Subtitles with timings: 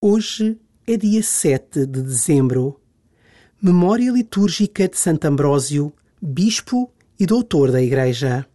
[0.00, 0.56] Hoje
[0.86, 2.80] é dia 7 de dezembro,
[3.60, 6.88] memória litúrgica de Santo Ambrósio, bispo
[7.18, 8.46] e doutor da Igreja.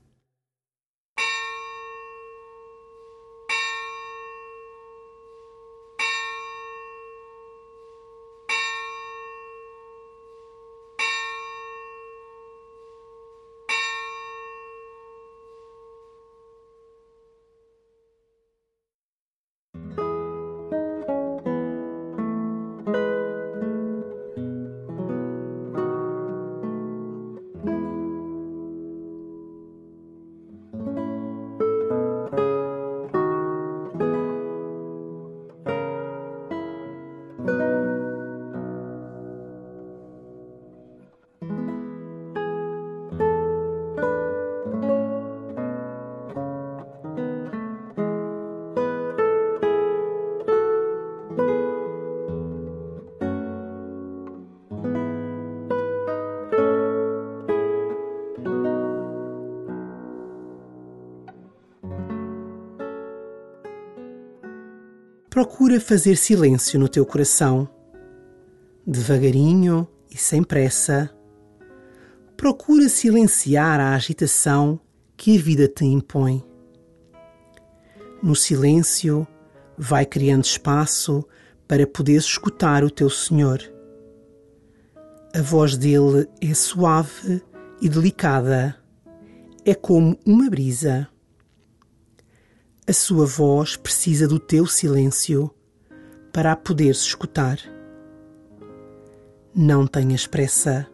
[65.33, 67.67] Procura fazer silêncio no teu coração,
[68.85, 71.09] devagarinho e sem pressa.
[72.37, 74.79] Procura silenciar a agitação
[75.17, 76.45] que a vida te impõe.
[78.21, 79.27] No silêncio,
[79.75, 81.27] vai criando espaço
[81.67, 83.59] para poderes escutar o teu Senhor.
[85.33, 87.41] A voz dele é suave
[87.81, 88.75] e delicada,
[89.65, 91.09] é como uma brisa.
[92.85, 95.49] A sua voz precisa do teu silêncio
[96.33, 97.57] para a poderes escutar.
[99.55, 100.89] Não tenhas pressa.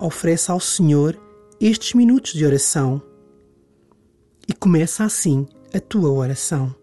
[0.00, 1.16] Oferece ao Senhor
[1.60, 3.00] estes minutos de oração
[4.48, 6.74] e começa assim a tua oração.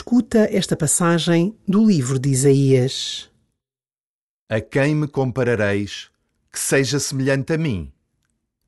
[0.00, 3.30] Escuta esta passagem do livro de Isaías.
[4.48, 6.10] A quem me comparareis
[6.50, 7.92] que seja semelhante a mim?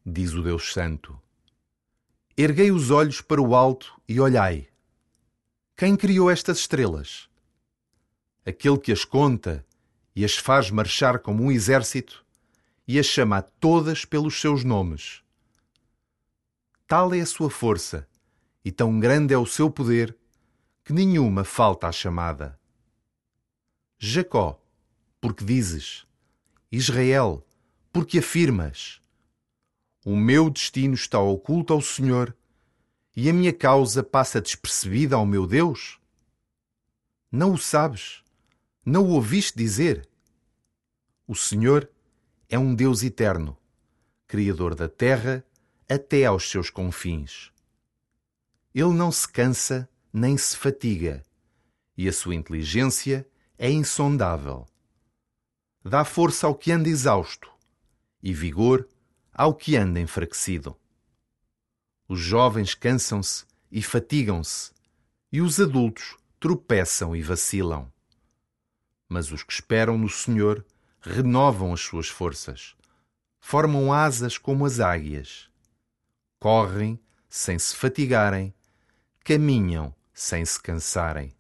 [0.05, 1.19] Diz o Deus Santo.
[2.37, 4.69] Erguei os olhos para o alto e olhai.
[5.75, 7.31] Quem criou estas estrelas?
[8.45, 9.65] Aquele que as conta
[10.15, 12.27] e as faz marchar como um exército
[12.87, 15.23] e as chama todas pelos seus nomes.
[16.87, 18.07] Tal é a sua força
[18.63, 20.15] e tão grande é o seu poder
[20.85, 22.59] que nenhuma falta à chamada.
[23.99, 24.61] Jacó,
[25.21, 26.07] porque dizes,
[26.71, 27.47] Israel,
[27.93, 29.01] porque afirmas,
[30.05, 32.37] o meu destino está oculto ao Senhor
[33.15, 36.01] e a minha causa passa despercebida ao meu Deus?
[37.31, 38.23] Não o sabes?
[38.85, 40.09] Não o ouviste dizer?
[41.27, 41.89] O Senhor
[42.49, 43.57] é um Deus eterno,
[44.27, 45.45] Criador da terra
[45.89, 47.53] até aos seus confins.
[48.75, 51.25] Ele não se cansa nem se fatiga,
[51.97, 53.27] e a sua inteligência
[53.57, 54.67] é insondável.
[55.85, 57.51] Dá força ao que anda exausto
[58.23, 58.89] e vigor
[59.33, 60.77] ao que anda enfraquecido.
[62.07, 64.71] Os jovens cansam-se e fatigam-se,
[65.31, 67.91] e os adultos tropeçam e vacilam.
[69.09, 70.65] Mas os que esperam no Senhor
[71.01, 72.77] renovam as suas forças,
[73.41, 75.49] formam asas como as águias,
[76.39, 78.55] correm sem se fatigarem,
[79.25, 81.35] caminham sem se cansarem.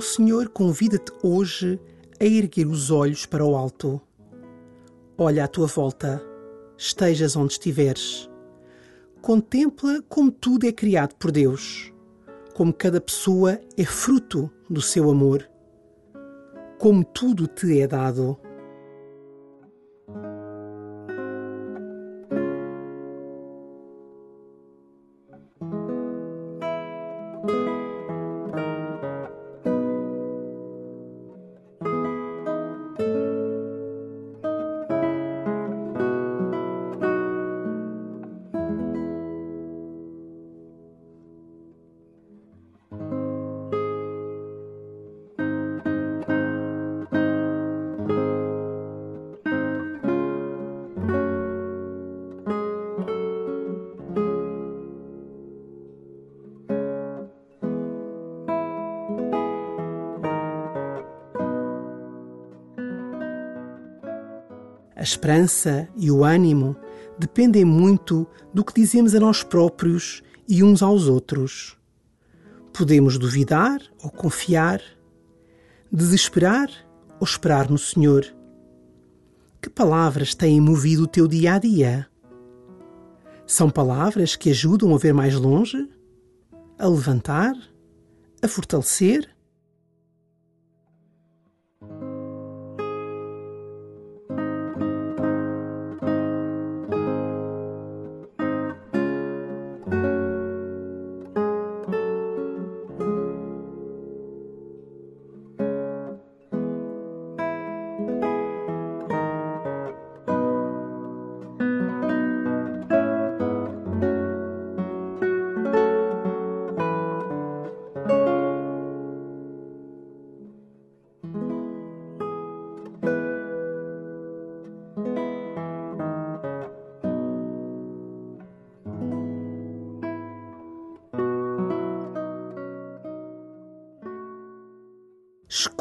[0.00, 1.78] O Senhor convida-te hoje
[2.18, 4.00] a erguer os olhos para o alto.
[5.18, 6.24] Olha à tua volta,
[6.74, 8.26] estejas onde estiveres.
[9.20, 11.92] Contempla como tudo é criado por Deus,
[12.54, 15.46] como cada pessoa é fruto do seu amor,
[16.78, 18.40] como tudo te é dado.
[65.00, 66.76] A esperança e o ânimo
[67.18, 71.74] dependem muito do que dizemos a nós próprios e uns aos outros.
[72.70, 74.82] Podemos duvidar ou confiar,
[75.90, 76.68] desesperar
[77.18, 78.26] ou esperar no Senhor.
[79.62, 82.06] Que palavras têm movido o teu dia a dia?
[83.46, 85.88] São palavras que ajudam a ver mais longe,
[86.78, 87.54] a levantar,
[88.42, 89.30] a fortalecer?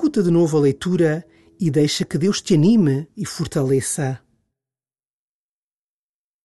[0.10, 1.24] Escuta de novo a leitura
[1.60, 4.20] e deixa que Deus te anime e fortaleça.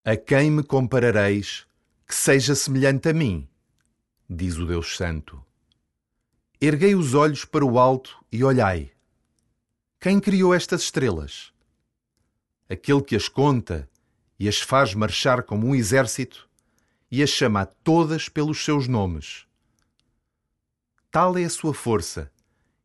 [0.05, 1.67] A quem me comparareis
[2.07, 3.49] que seja semelhante a mim?
[4.29, 5.43] Diz o Deus Santo.
[6.61, 8.93] Erguei os olhos para o alto e olhai.
[9.99, 11.51] Quem criou estas estrelas?
[12.69, 13.89] Aquele que as conta
[14.39, 16.51] e as faz marchar como um exército
[17.11, 19.47] e as chama todas pelos seus nomes.
[21.11, 22.31] Tal é a sua força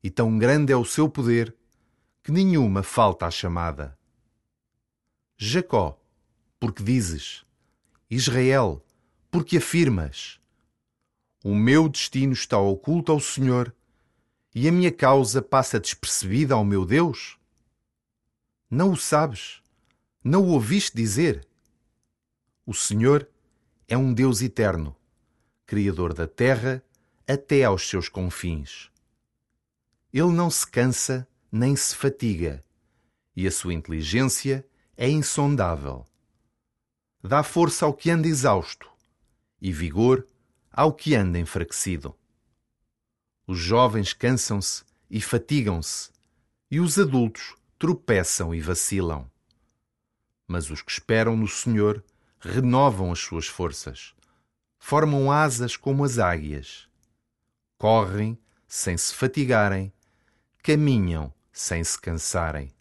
[0.03, 1.55] e tão grande é o seu poder
[2.23, 3.97] que nenhuma falta à chamada.
[5.37, 5.99] Jacó,
[6.59, 7.45] porque dizes,
[8.09, 8.85] Israel,
[9.31, 10.39] porque afirmas,
[11.43, 13.73] o meu destino está oculto ao Senhor
[14.53, 17.37] e a minha causa passa despercebida ao meu Deus?
[18.69, 19.61] Não o sabes?
[20.23, 21.47] Não o ouviste dizer?
[22.65, 23.27] O Senhor
[23.87, 24.95] é um Deus eterno,
[25.65, 26.83] Criador da terra
[27.27, 28.91] até aos seus confins.
[30.11, 32.63] Ele não se cansa nem se fatiga,
[33.35, 36.05] e a sua inteligência é insondável.
[37.23, 38.89] Dá força ao que anda exausto
[39.61, 40.25] e vigor
[40.71, 42.15] ao que anda enfraquecido.
[43.45, 46.09] Os jovens cansam-se e fatigam-se,
[46.71, 49.29] e os adultos tropeçam e vacilam.
[50.47, 52.03] Mas os que esperam no Senhor
[52.39, 54.13] renovam as suas forças,
[54.77, 56.87] formam asas como as águias,
[57.77, 58.37] correm
[58.67, 59.91] sem se fatigarem
[60.63, 62.73] caminham sem se cansarem.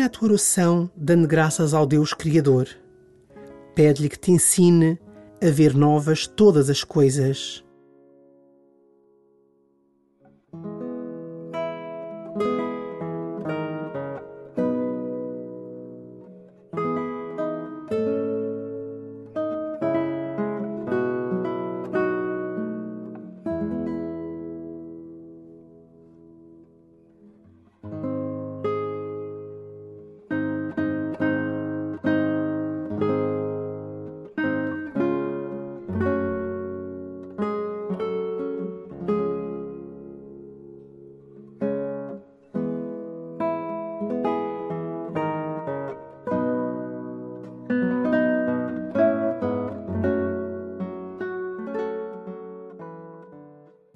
[0.00, 2.66] Termina a tua oração dando graças ao Deus Criador.
[3.74, 4.98] Pede-lhe que te ensine
[5.42, 7.62] a ver novas todas as coisas.